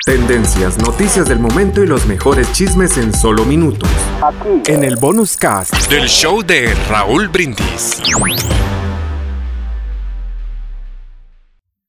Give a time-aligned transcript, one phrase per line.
[0.00, 3.88] Tendencias, noticias del momento y los mejores chismes en solo minutos.
[4.66, 5.74] En el bonus cast.
[5.90, 8.00] Del show de Raúl Brindis.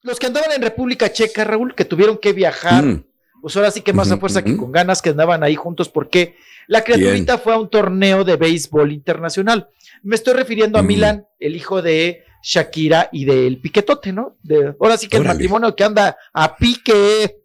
[0.04, 3.04] Los que andaban en República Checa, Raúl, que tuvieron que viajar, Mm.
[3.42, 6.36] pues ahora sí que más a fuerza que con ganas que andaban ahí juntos, porque
[6.68, 9.70] la criaturita fue a un torneo de béisbol internacional.
[10.04, 10.88] Me estoy refiriendo a Mm.
[10.88, 14.36] Milan, el hijo de Shakira y del Piquetote, ¿no?
[14.44, 17.38] De, ahora sí que el matrimonio que anda a pique.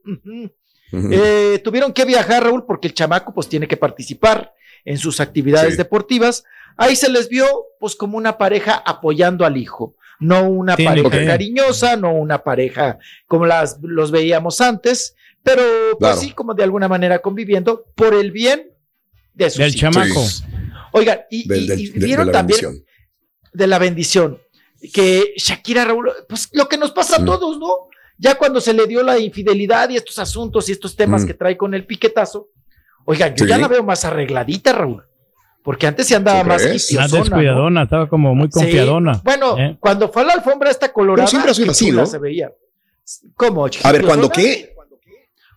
[0.93, 4.53] Eh, tuvieron que viajar, Raúl, porque el chamaco pues tiene que participar
[4.85, 5.77] en sus actividades Sí.
[5.77, 6.45] deportivas.
[6.77, 7.47] Ahí se les vio
[7.79, 12.39] pues como una pareja apoyando al hijo, no una Tiene pareja que- cariñosa, no una
[12.43, 15.63] pareja como las los veíamos antes, pero
[15.99, 16.17] pues Claro.
[16.21, 18.71] sí como de alguna manera conviviendo por el bien
[19.35, 19.81] de sus Del hijos.
[19.81, 20.25] chamaco.
[20.27, 20.45] Sí.
[20.93, 22.87] Oigan, y, Del- y- del- y de- de vieron la también bendición.
[23.53, 24.39] de la bendición
[24.93, 27.89] que Shakira Raúl, pues lo que nos pasa a todos, ¿no?
[28.17, 31.27] Ya cuando se le dio la infidelidad y estos asuntos y estos temas Mm.
[31.27, 32.48] que trae con el piquetazo,
[33.05, 33.48] oigan, yo Sí.
[33.51, 35.05] ya la veo más arregladita, Raúl.
[35.62, 36.62] Porque antes se andaba ¿Tú más?
[36.65, 37.19] Más ¿no?
[37.19, 38.52] descuidadona, estaba como muy Sí.
[38.61, 39.20] confiadona.
[39.25, 39.77] Bueno, ¿Eh?
[39.80, 42.07] cuando fue a la alfombra esta colorada, Pero siempre ha sido así, ¿no?
[42.07, 42.52] se veía.
[43.36, 43.67] ¿Cómo?
[43.83, 44.75] A ver, ¿cuándo qué?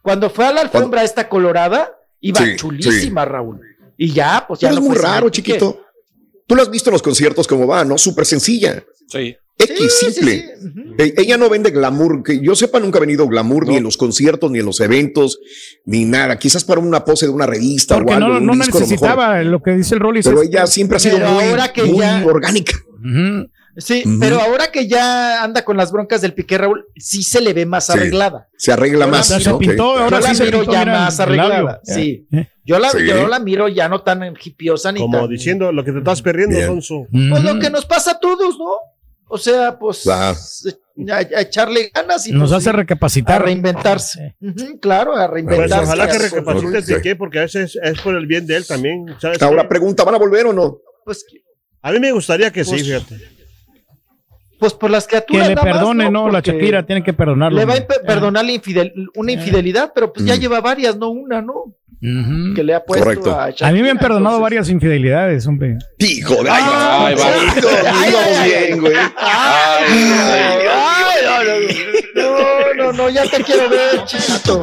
[0.01, 3.61] Cuando fue a la alfombra esta colorada, iba Sí, chulísima, Raúl.
[3.97, 5.81] Y ya, pues ya Pero es no muy raro, chiquito.
[6.47, 7.97] Tú lo has visto en los conciertos como va, ¿no?
[7.97, 8.83] Súper sencilla.
[9.11, 9.35] Sí.
[9.57, 10.43] X, Sí, sí, simple.
[10.59, 10.69] sí.
[10.97, 13.95] E- Ella no vende glamour, que yo sepa nunca ha venido glamour ni en los
[13.95, 15.39] conciertos, ni en los eventos,
[15.85, 16.39] ni nada.
[16.39, 19.43] Quizás para una pose de una revista Porque o algo, no, no disco, lo necesitaba
[19.43, 20.25] lo que dice el Rollis.
[20.25, 22.73] Pero es- ella siempre ha sido muy, ahora que muy ya- orgánica.
[23.77, 27.53] Sí, pero ahora que ya anda con las broncas del pique, Raúl, sí se le
[27.53, 27.93] ve más Sí.
[27.93, 28.49] arreglada.
[28.57, 29.27] Se arregla la más.
[29.27, 29.57] Sea, se ¿no?
[29.59, 29.99] pintó, Ok.
[30.01, 32.27] ahora Yo la sí se miro pintó, ya mira, más arreglada, sí.
[32.65, 32.97] Yo la, Sí.
[33.07, 35.29] yo la miro ya no tan hipiosa ni Como tan.
[35.29, 36.57] diciendo lo que te estás perdiendo.
[36.57, 37.07] Alonso.
[37.11, 38.71] Pues lo que nos pasa a todos, ¿no?
[39.33, 40.37] O sea, pues Claro.
[41.09, 43.43] a, a echarle ganas y Nos pues, hace sí, a recapacitar.
[43.45, 44.35] reinventarse.
[44.81, 45.85] Claro, a Pues reinventarse.
[45.85, 49.05] ojalá que recapacites de qué, porque a veces es por el bien de él también.
[49.19, 50.79] ¿sabes Ahora pregunta, ¿van a volver o no?
[51.05, 51.25] Pues,
[51.81, 53.15] A mí me gustaría que sí, Pues, fíjate.
[54.59, 55.47] pues por las Que criaturas.
[55.49, 56.29] le nada más, perdone, ¿no?
[56.29, 57.57] La Shakira tiene que perdonarlo.
[57.57, 59.35] Le va a perdonar la infidel- una Eh.
[59.35, 60.39] infidelidad, pero pues ya Mm.
[60.39, 61.73] lleva varias, no una, ¿no?
[62.01, 63.31] Que le ha puesto Correcto.
[63.31, 65.77] a A mí me han perdonado entonces- varias infidelidades, hombre.
[65.99, 67.15] Hijo de Ay, ay,
[67.93, 68.93] Ay, bien, güey.
[68.95, 69.85] Ay,
[70.67, 71.77] ay, ay,
[72.15, 74.61] no, no, no, ya te quiero ver, chiquito.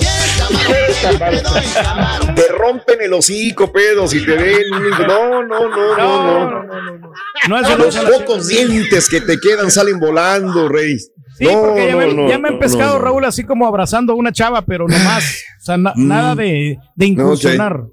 [2.34, 4.62] Te rompen el hocico, pedo, si te ven.
[5.06, 7.12] No, no, no, no, no.
[7.48, 10.96] No es Los pocos dientes que te quedan salen volando, rey.
[11.38, 13.04] Sí, No, porque ya, no, me, no, ya me han pescado, no, no.
[13.04, 15.44] Raúl, así como abrazando a una chava, pero no más.
[15.60, 16.08] O sea, na- Mm.
[16.08, 17.84] nada de, de incursionar.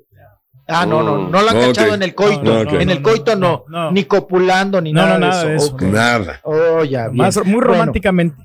[0.68, 1.64] Ah, no, no, no lo han Ok.
[1.68, 2.80] cachado en el coito.
[2.80, 3.92] En el coito no, no.
[3.92, 5.78] ni copulando, ni No, nada, no, nada de eso.
[5.80, 6.40] Nada.
[6.44, 7.18] Oh, ya, bien.
[7.18, 8.36] Más, muy románticamente.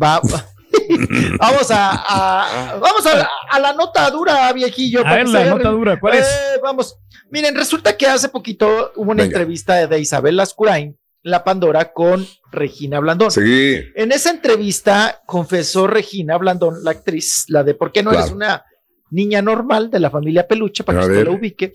[0.00, 0.44] va- va-
[1.40, 5.04] vamos a, a- vamos a, a la nota dura, viejillo.
[5.06, 6.24] A ver, la nota dura, ¿cuál es?
[6.26, 6.98] Eh, vamos.
[7.30, 9.36] Miren, resulta que hace poquito hubo una Venga.
[9.38, 13.30] entrevista de Isabel Lascurain, la Pandora, con Regina Blandón.
[13.32, 13.80] Sí.
[13.96, 18.24] En esa entrevista confesó Regina Blandón, la actriz, la de por qué no Claro.
[18.26, 18.64] eres una
[19.10, 21.72] niña normal de la familia Peluche, para A que usted la ubique.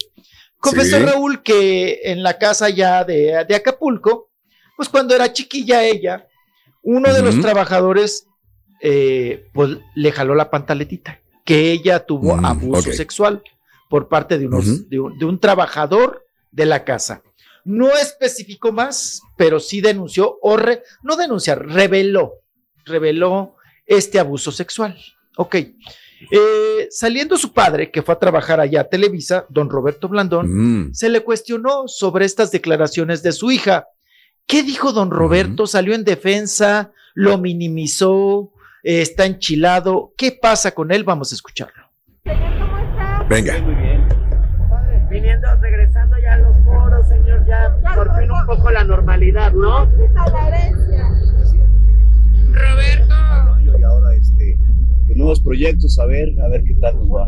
[0.59, 1.03] Confesó Sí.
[1.03, 4.29] Raúl que en la casa ya de, de Acapulco,
[4.77, 6.27] pues cuando era chiquilla ella,
[6.83, 8.25] uno de los trabajadores
[8.81, 13.41] eh, pues le jaló la pantaletita, que ella tuvo Mm, abuso sexual
[13.89, 17.23] por parte de, unos, de, un, de un trabajador de la casa.
[17.65, 22.33] No especificó más, pero sí denunció, o re- no denunciar, reveló,
[22.85, 24.97] reveló este abuso sexual.
[25.37, 25.55] Ok.
[26.31, 30.47] Eh, saliendo su padre, que fue a trabajar allá a Televisa, don Roberto Blandón,
[30.89, 30.93] Mm.
[30.93, 33.87] se le cuestionó sobre estas declaraciones de su hija.
[34.45, 35.65] ¿Qué dijo don Roberto?
[35.67, 36.91] ¿Salió en defensa?
[37.13, 38.51] ¿Lo minimizó?
[38.81, 40.13] eh, está enchilado.
[40.17, 41.03] ¿Qué pasa con él?
[41.03, 41.83] Vamos a escucharlo.
[43.27, 43.55] Venga.
[45.09, 45.68] Viniendo, regresando ya a
[47.95, 49.85] por fin un poco la normalidad, ¿no?
[52.51, 53.15] Roberto.
[53.77, 54.57] Y ahora este,
[55.15, 57.25] nuevos proyectos, a ver, a ver qué tal nos va.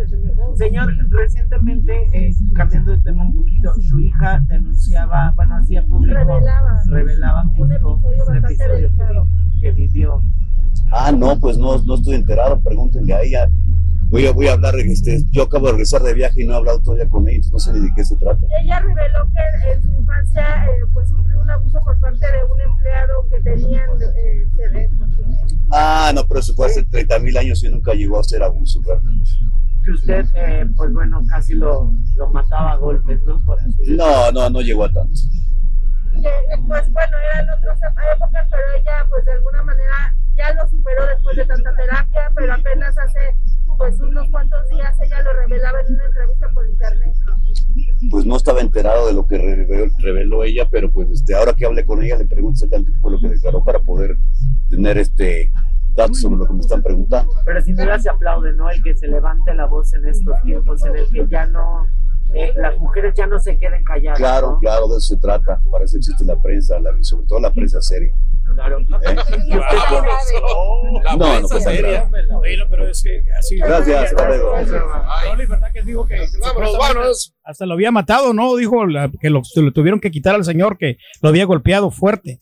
[0.55, 6.83] Señor, recientemente, eh, cambiando de tema un poquito, su hija denunciaba, bueno, hacía público, Revelaba.
[6.87, 10.21] revelaba justo un episodio que, que vivió.
[10.91, 13.51] Ah, no, pues no, no estoy enterado, pregúntenle a ella.
[14.11, 16.57] Voy a, voy a hablar, este, yo acabo de regresar de viaje y no he
[16.57, 18.45] hablado todavía con ella, entonces no sé ni de qué se trata.
[18.61, 22.61] Ella reveló que en su infancia eh, pues sufrió un abuso por parte de un
[22.61, 24.89] empleado que tenían eh.
[25.71, 28.81] Ah, no, pero eso fue hace 30 mil años y nunca llegó a ser abuso,
[28.85, 29.31] realmente.
[29.85, 33.41] Que usted, eh, pues bueno, casi lo, lo mataba a golpes, ¿no?
[33.45, 33.95] Por así.
[33.95, 35.21] No, no, no llegó a tanto.
[36.15, 36.29] Eh,
[36.67, 37.79] pues bueno, eran otras
[38.13, 41.73] épocas, pero ella pues de alguna manera ya lo superó después de tanta
[48.81, 52.17] enterado de lo que reveló, reveló ella, pero pues este, ahora que hablé con ella
[52.17, 54.17] le pregunto exactamente qué fue lo que declaró para poder
[54.69, 55.51] tener este
[55.93, 57.31] datos sobre lo que me están preguntando.
[57.45, 58.69] Pero sin duda se aplaude, ¿no?
[58.69, 61.85] El que se levante la voz en estos tiempos en el que ya no,
[62.33, 64.17] eh, las mujeres ya no se queden calladas.
[64.17, 64.59] Claro, ¿no?
[64.59, 65.61] claro, de eso se trata.
[65.69, 68.15] Para eso existe la prensa, la- sobre todo la prensa seria.
[68.53, 68.79] Claro.
[71.17, 72.09] No, no pasa nada.
[72.37, 73.57] Bueno, pero es que así.
[73.57, 74.53] Gracias, hasta luego.
[74.55, 77.09] Raúl, y verdad que dijo que supuestamente
[77.43, 78.55] hasta lo había matado, ¿no?
[78.55, 79.41] Dijo la- que lo,
[79.73, 82.39] tuvieron que quitar al señor, que lo había golpeado fuerte.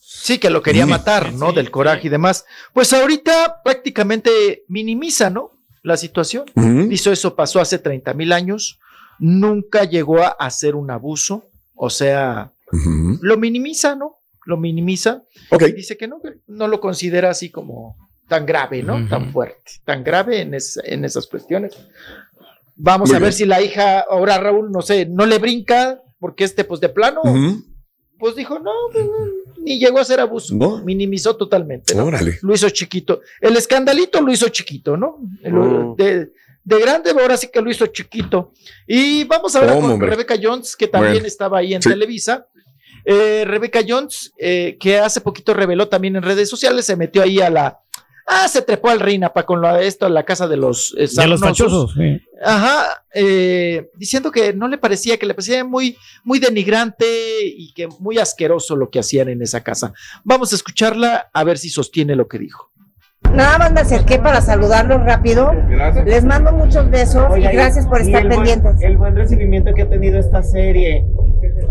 [0.00, 1.52] Sí, que lo quería matar, ¿no?
[1.52, 2.44] Del coraje y demás.
[2.72, 5.52] Pues ahorita prácticamente minimiza, ¿no?
[5.82, 6.44] La situación.
[6.90, 8.78] Hizo eso, pasó hace 30 mil años.
[9.18, 11.44] Nunca llegó a hacer un abuso.
[11.74, 12.50] O sea,
[13.22, 14.16] lo minimiza, ¿no?
[14.48, 15.22] Lo minimiza.
[15.50, 15.64] Ok.
[15.68, 17.96] Y dice que no, no lo considera así como
[18.28, 19.06] tan grave, ¿no?
[19.06, 21.76] Tan fuerte, tan grave en, es- en esas cuestiones.
[22.76, 23.32] Vamos Muy a ver bien.
[23.38, 27.20] si la hija, ahora Raúl, no sé, no le brinca, porque este, pues de plano,
[27.24, 27.62] Ujú.
[28.18, 29.12] pues dijo, no, pues, no,
[29.62, 30.54] ni llegó a ser abuso.
[30.54, 30.82] No.
[30.82, 31.94] Minimizó totalmente.
[31.94, 32.06] ¿no?
[32.06, 32.38] Órale.
[32.40, 33.20] Lo hizo chiquito.
[33.42, 35.18] El escandalito lo hizo chiquito, ¿no?
[35.42, 35.94] El- Oh.
[35.98, 36.30] de,
[36.64, 38.52] de grande, ahora sí que lo hizo chiquito.
[38.86, 40.08] Y vamos a ver ¿Cómo, con hombre?
[40.10, 41.26] Rebeca Jones, que también Bueno.
[41.26, 41.88] estaba ahí en Sí.
[41.90, 42.46] Televisa.
[43.10, 47.40] Eh, Rebeca Jones, eh, que hace poquito reveló también en redes sociales, se metió ahí
[47.40, 47.80] a la.
[48.26, 51.08] Ah, se trepó al Reina con lo de esto, a la casa de los eh,
[51.16, 51.94] De los fachosos.
[51.94, 52.20] sí.
[52.44, 52.84] Ajá,
[53.14, 57.06] eh, diciendo que no le parecía, que le parecía muy, muy denigrante
[57.42, 59.94] y que muy asqueroso lo que hacían en esa casa.
[60.24, 62.70] Vamos a escucharla a ver si sostiene lo que dijo.
[63.32, 65.50] Nada más me acerqué para saludarlos rápido.
[66.04, 68.82] Les mando muchos besos Oiga, y gracias por y estar buen- pendientes.
[68.82, 71.04] el buen recibimiento que ha tenido esta serie.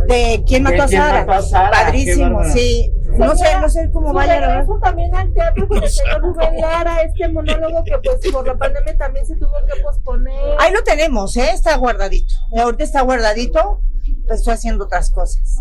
[0.07, 1.71] De quién mató ¿De a Sara.
[1.71, 2.93] Padrísimo, sí.
[3.17, 7.01] No sé, no sé cómo vaya la también al teatro con el señor Rubén Lara,
[7.01, 10.35] este monólogo que pues por la pandemia también se tuvo que posponer.
[10.59, 11.49] Ahí lo tenemos, ¿eh?
[11.51, 12.35] Está guardadito.
[12.55, 13.81] Ahorita está guardadito,
[14.27, 15.57] pues estoy haciendo otras cosas.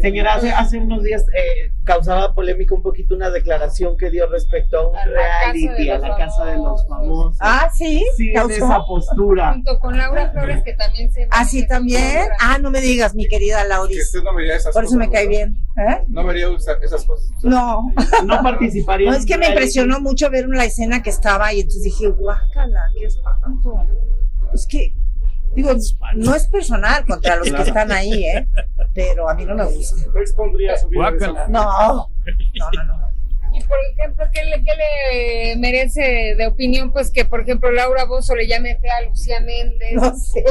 [0.00, 4.78] Señora, hace, hace unos días eh, causaba polémica un poquito una declaración que dio respecto
[4.78, 7.36] a un A reality, a la casa de los famosos.
[7.40, 8.04] Ah, sí.
[8.16, 8.54] Sí, causó.
[8.54, 9.52] esa postura.
[9.54, 11.26] Junto con Laura Flores, que también se.
[11.30, 12.28] Así también.
[12.40, 14.12] Ah, no me digas, mi querida Lauris.
[14.22, 15.56] no vería esas Por eso me cae bien.
[15.76, 16.04] ¿eh?
[16.08, 16.48] No vería
[16.82, 17.30] esas cosas.
[17.42, 17.92] No.
[18.24, 19.10] No participaría.
[19.10, 22.80] No, es que me impresionó mucho ver la escena que estaba y entonces dije, guácala,
[22.98, 23.74] qué espanto.
[24.52, 24.94] Es que,
[25.54, 25.72] digo,
[26.14, 28.46] no es personal contra los que están ahí, ¿eh?
[28.94, 30.06] Pero a mí no me gusta.
[30.12, 31.10] ¿No expondría su vida?
[31.10, 33.10] de esa- No, no, no, no.
[33.52, 36.92] Y por ejemplo, ¿qué le, qué le merece de opinión?
[36.92, 39.92] Pues que, por ejemplo, Laura Bozo le llame fea a Lucía Méndez.
[39.94, 40.44] No sé.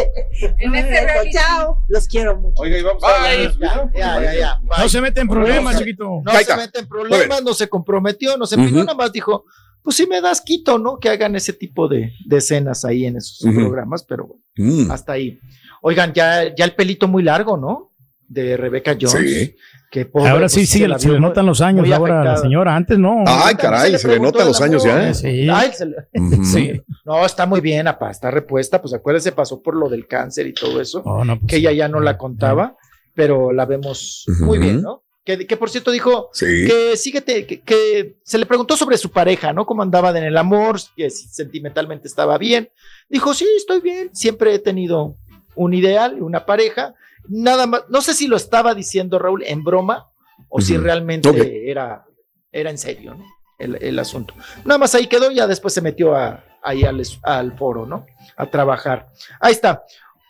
[0.59, 1.31] En No este reality.
[1.31, 1.79] Chao.
[1.87, 2.61] Los quiero mucho.
[2.61, 3.33] Oiga, y vamos a.
[3.33, 4.59] Ya, ya, ya, ya.
[4.77, 6.21] No se mete en problemas, No, chiquito.
[6.25, 9.45] No se mete en problemas, no se comprometió, no se pidió, nada más dijo,
[9.83, 10.99] pues si me das quito, ¿no?
[10.99, 14.91] Que hagan ese tipo de, de escenas ahí en esos programas, pero bueno, Mm.
[14.91, 15.39] hasta ahí.
[15.81, 17.91] Oigan, ya, ya el pelito muy largo, ¿no?
[18.27, 19.11] De Rebeca Jones.
[19.47, 19.55] Sí.
[19.89, 22.37] Que pobre, Ahora sí, pues, sí, se le notan los años ahora a la afectada.
[22.43, 22.75] señora.
[22.75, 23.23] Antes no.
[23.25, 25.13] Ay, caray, se le notan los años ya.
[25.15, 25.47] Sí.
[25.51, 26.43] Ay, se le- Ujú.
[26.45, 26.79] Sí.
[27.05, 30.53] No, está muy bien, apa, está repuesta, pues acuérdese, pasó por lo del cáncer y
[30.53, 32.75] todo eso, Oh, no, pues, que ella ya no la contaba,
[33.15, 35.01] pero la vemos muy bien, ¿no?
[35.37, 36.65] Que, que por cierto dijo Sí.
[36.67, 39.65] que síguete, que, que se le preguntó sobre su pareja, ¿no?
[39.65, 42.71] Cómo andaban en el amor, que si sentimentalmente estaba bien.
[43.09, 45.17] Dijo, sí, estoy bien, siempre he tenido
[45.55, 46.95] un ideal, una pareja.
[47.27, 50.09] Nada más, no sé si lo estaba diciendo Raúl en broma
[50.47, 52.05] o si realmente era,
[52.51, 53.23] era en serio, ¿no?
[53.59, 54.33] El, el asunto.
[54.65, 56.83] Nada más ahí quedó, ya después se metió a, ahí
[57.23, 58.05] al foro, ¿no?
[58.37, 59.09] A trabajar.
[59.39, 59.83] Ahí está.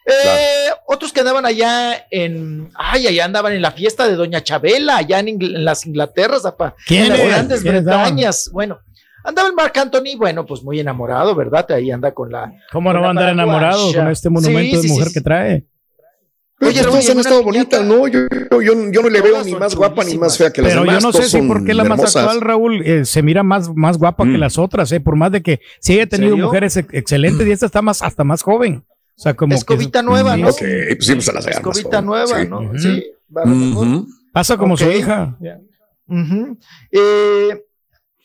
[0.10, 2.70] Eh, Otros que andaban allá en.
[2.76, 6.46] Ay, allá andaban en la fiesta de Doña Chabela, allá en, Ingl- en las Inglaterras,
[6.46, 7.28] apa, ¿Quién en las es?
[7.28, 8.50] grandes ¿Quiénes Bretañas.
[8.52, 8.80] Bueno,
[9.24, 11.70] Andaba el Marc Anthony, bueno, pues muy enamorado, ¿verdad?
[11.74, 12.54] Ahí anda con la.
[12.72, 15.66] ¿Cómo no va a andar enamorado con este monumento Sí, de mujer sí, que trae?
[16.58, 18.08] Pero Oye, todas han estado bonitas, ¿no?
[18.08, 18.20] Yo,
[18.52, 20.82] yo, yo, yo no le veo ni más guapa ni más fea que las Pero
[20.84, 21.02] demás.
[21.02, 22.16] yo no sé si son por qué la más hermosas.
[22.24, 24.40] actual, Raúl, eh, se mira más, más guapa que Mm.
[24.42, 27.66] las otras, eh, por más de que sí haya tenido mujeres ex- excelentes y esta
[27.66, 28.84] está más, hasta más joven.
[29.20, 30.48] O sea, como que Escobita nueva, ¿no?
[30.48, 30.60] Ok,
[30.98, 32.48] pues las más Escobita nueva, Sí.
[32.48, 32.72] ¿no?
[32.80, 35.36] Sí, va a pasa como su hija.
[36.92, 37.66] Eh,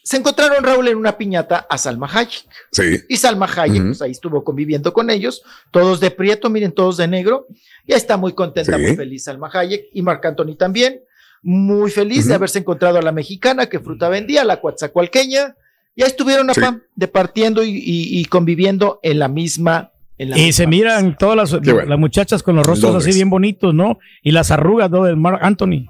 [0.05, 2.45] se encontraron Raúl en una piñata a Salma Hayek.
[2.71, 3.01] Sí.
[3.09, 7.09] Y Salma Hayek, pues ahí estuvo conviviendo con ellos, todos de prieto, miren, todos de
[7.09, 7.47] negro.
[7.87, 8.83] Y ahí está muy contenta, Sí.
[8.83, 11.01] muy feliz Salma Hayek y Marc Anthony también.
[11.43, 15.57] Muy feliz de haberse encontrado a la mexicana que fruta vendía, la coatzacoalqueña.
[15.97, 16.61] Y ahí estuvieron Sí.
[16.61, 19.91] apá, departiendo y, y- y conviviendo en la misma.
[20.19, 21.85] Y misma se miran todas las, bueno.
[21.87, 23.09] las muchachas con los rostros Londres.
[23.09, 23.99] así bien bonitos, ¿no?
[24.23, 25.05] Y las arrugas, ¿no?
[25.05, 25.87] Del Mark Anthony.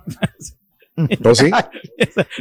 [1.25, 1.51] ¿Oh, sí?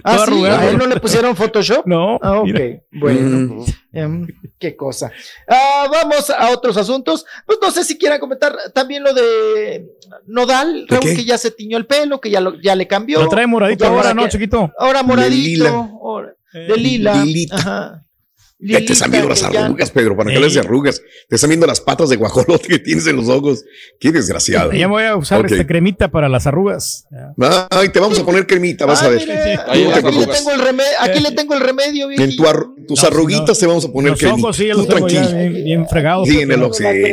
[0.03, 0.45] Ah, sí.
[0.45, 1.87] ¿a él no le pusieron Photoshop?
[1.87, 2.19] No.
[2.21, 2.81] Ah, ok, mira.
[2.91, 3.55] bueno.
[3.55, 3.65] Mm.
[3.93, 4.27] Em,
[4.59, 5.11] qué cosa.
[5.47, 7.25] Ah, vamos a otros asuntos.
[7.47, 9.87] Pues no sé si quieran comentar también lo de
[10.27, 11.15] Nodal, ¿De Raúl, qué?
[11.15, 13.21] que ya se tiñó el pelo, que ya, lo, ya le cambió.
[13.23, 14.71] Lo trae moradito Ahora ¿no, que- chiquito?
[14.77, 15.63] Ahora moradito.
[15.63, 15.69] lila.
[15.69, 18.03] ahora- de lila.
[18.59, 18.77] Lilita.
[18.77, 18.81] Ajá.
[18.81, 21.01] Ya te están viendo las ya- arrugas, Pedro, para que hables de arrugas.
[21.27, 23.63] Te están viendo las patas de guajolote que tienes en los ojos.
[23.99, 24.71] Qué desgraciado.
[24.71, 27.05] Ya me voy a usar esta cremita para las arrugas.
[27.71, 29.19] Ay, te vamos a poner cremita, vas Ah, a ver.
[29.19, 29.33] mire,
[29.67, 32.45] Ahí aquí, le tengo el remedio, aquí le tengo el remedio, En tu
[32.87, 35.53] tus No, arruguitas no- te vamos a poner Los ojos sí, los tengo ya bien,
[35.63, 36.27] bien fregados.
[36.27, 36.59] Sí, en el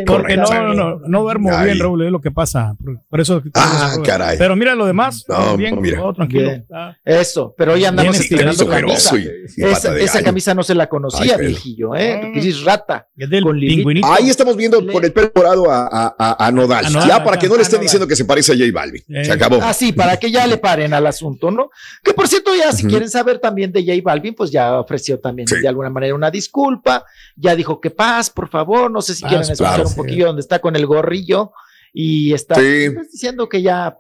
[0.07, 1.67] porque- no, no, no duermo Ay.
[1.67, 2.75] bien, Raúl, es lo que pasa.
[2.83, 3.43] Por, por eso.
[3.55, 4.39] Ah, caray.
[4.39, 5.25] Pero mira lo demás.
[5.29, 5.99] No, bien, mira.
[5.99, 6.43] todo tranquilo.
[6.49, 6.67] Bien.
[6.73, 6.95] Ah.
[7.05, 9.17] Eso, pero hoy andamos Bien estirado, camisa.
[9.17, 12.21] y- y Esa, esa camisa no se la conocía, Ay, viejillo, ¿eh?
[12.23, 13.07] Tú que dices rata.
[13.17, 13.59] Es del Con.
[14.05, 16.87] Ahí estamos viendo con el pelo dorado a, a, a- a Nodal.
[17.07, 19.03] Ya para que no le estén diciendo que se parece a J Balvin.
[19.09, 19.25] Eh.
[19.25, 19.59] Se acabó.
[19.63, 21.71] Ah, sí, para que ya le paren al asunto, ¿no?
[22.03, 25.47] Que por cierto, ya si quieren saber también de J Balvin, pues ya ofreció también
[25.49, 25.57] Sí.
[25.63, 27.05] De alguna manera una disculpa.
[27.37, 28.91] Ya dijo que paz, por favor.
[28.91, 29.97] No sé si Paz, quieren escuchar claro, un sí.
[29.97, 31.53] poquillo donde está con el gorrillo
[31.93, 32.91] y está Sí.
[32.95, 33.97] pues, diciendo que ya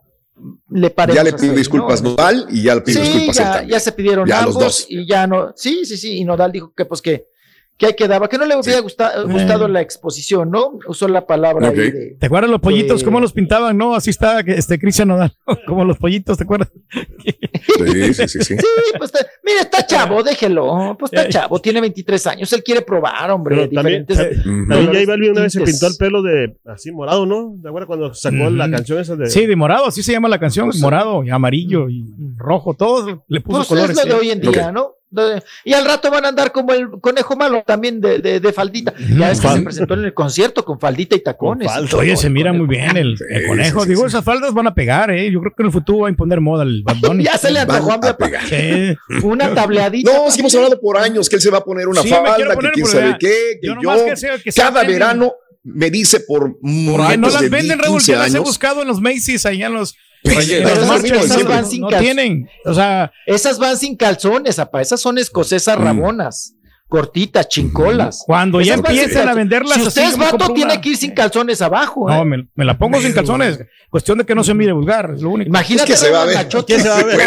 [0.70, 2.10] le Ya le pidió disculpas ¿no?
[2.10, 4.86] Nodal y ya le pidió Sí, disculpas él ya, ya se pidieron Ya los dos.
[4.88, 5.52] y ya no.
[5.56, 6.18] Sí, sí, sí.
[6.18, 7.26] Y Nodal dijo que pues que,
[7.80, 10.78] que ahí quedaba, que no le hubiera gusta- gustado la exposición, ¿no?
[10.86, 13.00] Usó la palabra ahí de- ¿Te acuerdas los pollitos?
[13.00, 13.04] Eh.
[13.06, 13.74] ¿Cómo los pintaban?
[13.78, 15.32] No, así está este Cristian Nodal.
[15.66, 16.70] Como los pollitos, ¿te acuerdas?
[17.24, 18.56] Sí, sí, sí, sí.
[18.58, 18.66] Sí,
[18.98, 20.94] pues está- mira, está chavo, déjelo.
[20.98, 22.52] Pues está chavo, tiene 23 años.
[22.52, 24.46] Él quiere probar, hombre, Pero también- diferentes.
[24.46, 24.68] Ujú.
[24.68, 27.54] También J Balvin una vez se pintó el pelo de así morado, ¿no?
[27.56, 30.38] ¿De acuerdo cuando sacó la canción esa de Sí, de morado, así se llama la
[30.38, 30.66] canción.
[30.66, 32.04] Pues, morado, y amarillo y
[32.36, 33.90] rojo, todos le puso Pues colores.
[33.90, 34.20] es lo de eh.
[34.20, 34.70] hoy en día.
[34.70, 34.96] ¿no?
[35.64, 38.94] Y al rato van a andar como el conejo malo también de, de, de faldita.
[39.18, 41.68] Ya es que Fal- se presentó en el concierto con faldita y tacones.
[41.94, 43.80] Oye, se mira muy bien el, Sí, el conejo.
[43.80, 44.06] sí, sí, Digo, sí.
[44.08, 45.30] esas faldas van a pegar, ¿eh?
[45.32, 47.24] Yo creo que en el futuro va a imponer moda el Bunny.
[47.30, 48.26] Ya se le antojó a mi a papá.
[48.26, 48.96] pegar.
[49.24, 50.12] Una tableadita.
[50.12, 52.44] No, sí hemos hablado por años que él se va a poner una falda, que
[52.44, 55.90] poner, quién pero sabe qué, que yo yo, que sea- que sea cada verano me
[55.90, 57.98] dice por momentos no las de venden, 10, Raúl.
[57.98, 59.94] 15 Ya las he buscado en los Macy's, allá en los.
[60.22, 62.48] Pero esas van sin no- tienen.
[62.64, 64.80] O sea, Esas van sin calzones, apa.
[64.82, 65.82] Esas son escocesas Mm.
[65.82, 66.54] rabonas.
[66.88, 68.24] Cortitas, chincolas.
[68.26, 70.80] cuando ya Esas sin empiezan a venderlas Si así, usted es vato, tiene una.
[70.80, 72.10] que ir sin calzones abajo.
[72.10, 72.14] ¿eh?
[72.14, 73.60] No, me, me la pongo sin calzones.
[73.90, 75.48] Cuestión de que no se mire vulgar, es lo único.
[75.48, 76.48] Imagínate Es que se va a ver.
[76.66, 77.18] ¿Qué se va a ver?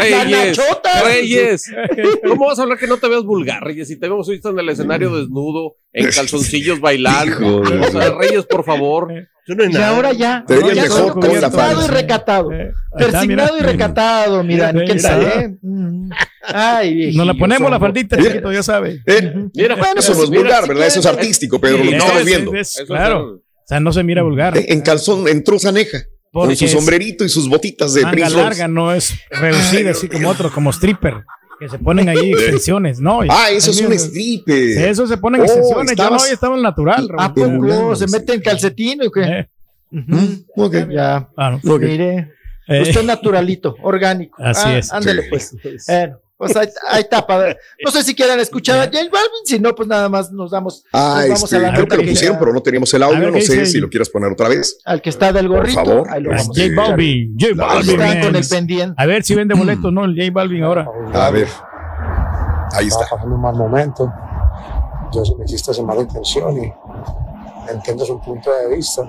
[0.00, 0.58] Reyes.
[1.04, 1.64] Reyes,
[2.28, 3.88] ¿cómo vas a hablar que no te veas vulgar, Reyes?
[3.88, 7.62] Si te vemos ahorita en el escenario desnudo, en calzoncillos bailando.
[7.62, 9.08] Hijo de- O sea, Reyes, por favor.
[9.46, 9.88] Yo no hay Y nada.
[9.96, 10.44] ahora ya.
[10.46, 12.52] Te ya mejor con la y recatado.
[12.52, 15.08] Eh, Persignado y recatado, mira, Mira, ¿quién mira.
[15.08, 15.58] sabe?
[15.62, 16.10] Mm.
[16.42, 17.80] Ay, viejillo, Nos la ponemos la somos.
[17.88, 18.30] faldita, Mira.
[18.30, 19.02] chiquito, ya sabe.
[19.06, 20.86] Eh, Mira, Bueno, eso no es vulgar, si ¿verdad?
[20.86, 22.54] Eso es artístico, Pedro, lo que No, estamos es- viendo.
[22.54, 23.40] es- claro.
[23.42, 24.56] O sea, no se mira vulgar.
[24.56, 25.98] Eh, En calzón, en truzaneja,
[26.32, 30.08] con Porque su es sombrerito y sus botitas de Manga larga, no es reducida así
[30.08, 31.24] como otros, como stripper,
[31.58, 33.20] que se ponen ahí extensiones, ¿no?
[33.28, 34.56] Ah, eso es un stripper.
[34.88, 35.90] Eso se ponen Oh, extensiones.
[35.92, 37.08] Estabas- no, yo estaba en natural.
[37.18, 38.12] ¿A poco se sí.
[38.12, 39.22] mete en calcetín o qué?
[39.22, 39.48] Eh.
[40.56, 40.74] Ok.
[40.90, 41.74] Ya, ah, no.
[41.74, 41.82] Ok.
[41.82, 42.32] mire.
[42.68, 44.40] Eh, Usted es naturalito, orgánico.
[44.40, 44.92] Así Ah, es.
[44.92, 45.28] Ándele, Sí.
[45.30, 45.56] pues.
[45.88, 47.26] Bueno, pues ahí, ahí está.
[47.26, 47.58] padre.
[47.84, 50.86] No sé si quieran escuchar a J Balvin, si no, pues nada más nos damos,
[50.90, 53.26] Ah, nos vamos este, a la creo que lo pusieron, pero no teníamos el audio.
[53.26, 54.78] No ¿qué sé si lo quieras poner otra vez.
[54.86, 55.84] al que está del gorrito.
[55.84, 56.08] favor.
[56.10, 56.74] Ahí lo Es vamos a J.
[56.74, 57.52] Balvin, J.
[57.56, 57.90] Balvin.
[58.00, 58.94] Están con el pendiente.
[58.96, 60.06] A ver si vende boletos, ¿no?
[60.06, 60.88] El J Balvin ahora.
[61.12, 61.46] A ver.
[62.72, 63.16] Ahí estaba está.
[63.16, 64.10] pasando un mal momento.
[65.12, 66.72] Yo sé que existe esa mala intención y
[67.70, 69.02] entiendo su punto de vista.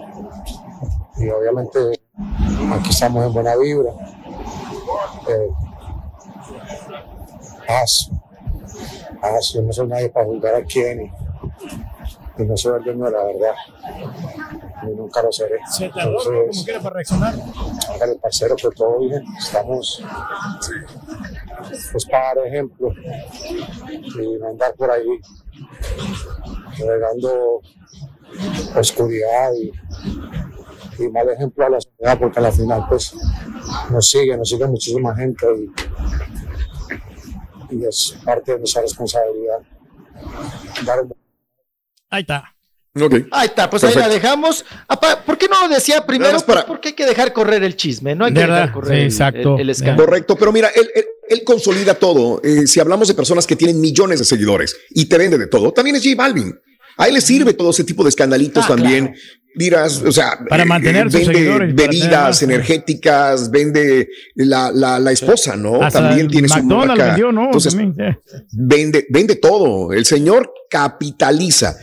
[1.17, 1.79] Y obviamente
[2.73, 3.91] aquí estamos en buena vibra.
[5.29, 5.49] Eh,
[7.71, 9.51] Paz.
[9.53, 13.11] Yo no soy nadie para juzgar a quién y, y no soy el dueño de
[13.11, 13.55] la verdad.
[14.83, 15.59] Ni nunca lo seré.
[15.71, 17.33] Se tardó, como quiera para reaccionar.
[17.93, 19.23] hágale parcero que todo bien.
[19.37, 20.03] Estamos
[21.91, 22.93] pues para dar ejemplo
[23.89, 25.19] y no andar por ahí
[26.77, 27.61] regando
[28.75, 29.71] oscuridad y,
[31.03, 33.13] y mal ejemplo a la sociedad porque a la final pues
[33.91, 35.71] nos sigue, nos sigue muchísima gente y,
[37.71, 39.59] y es parte de nuestra responsabilidad
[40.85, 41.13] dar un
[42.09, 42.53] Ahí está.
[43.31, 44.65] Ahí está, pues ahí la dejamos.
[44.85, 46.37] Apa, ¿Por qué no lo decía primero?
[46.41, 48.55] para- Porque hay que dejar correr el chisme, no hay que ¿Verdad?
[48.55, 49.55] dejar correr Sí, el- exacto.
[49.55, 50.05] el, el escándalo.
[50.09, 52.41] Correcto, pero mira, él, él- él consolida todo.
[52.43, 55.71] Eh, si hablamos de personas que tienen millones de seguidores y te vende de todo,
[55.71, 56.53] también es J Balvin.
[57.01, 59.13] A él le sirve todo ese tipo de escandalitos Ah, también.
[59.53, 65.11] Dirás, o sea, Para eh, mantener sus vende tener bebidas energéticas, vende la, la, la
[65.11, 65.81] esposa, ¿no?
[65.83, 67.05] Hasta también tiene su McDonald's marca.
[67.07, 67.45] vendió, ¿no?
[67.45, 68.17] Entonces, También,
[68.53, 69.91] vende, vende todo.
[69.91, 71.75] El señor capitaliza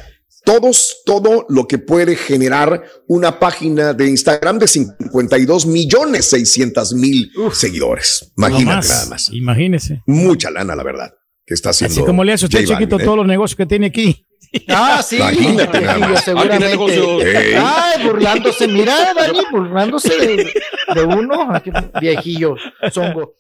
[0.45, 7.31] todos, todo lo que puede generar una página de Instagram de 52 millones 600 mil
[7.53, 8.33] seguidores.
[8.39, 9.29] Imagínate nada más.
[9.31, 10.03] Imagínese.
[10.07, 11.13] Mucha lana, la verdad,
[11.45, 11.93] que está haciendo.
[11.93, 13.05] Así como le hace usted J Balvin, chiquito ¿eh?
[13.05, 14.25] todos los negocios que tiene aquí.
[14.69, 15.17] Ah, sí.
[15.17, 16.25] Imagínate nada Viejillo, más.
[16.25, 17.57] seguramente.
[17.59, 17.93] Ah.
[17.97, 18.69] Ay, burlándose.
[18.69, 20.53] Mira, Dani, burlándose de,
[20.95, 21.53] de uno.
[22.01, 22.57] Viejillo,
[22.91, 23.35] zongo.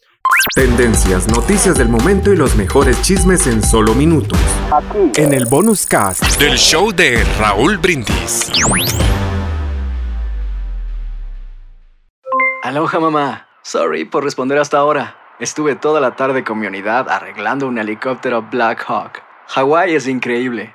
[0.54, 4.38] Tendencias, noticias del momento y los mejores chismes en solo minutos.
[5.16, 6.22] En el bonus cast.
[6.38, 8.50] Del show de Raúl Brindis.
[12.62, 13.46] Aloha mamá.
[13.62, 15.16] Sorry por responder hasta ahora.
[15.40, 19.22] Estuve toda la tarde con mi unidad arreglando un helicóptero Black Hawk.
[19.48, 20.74] Hawái es increíble.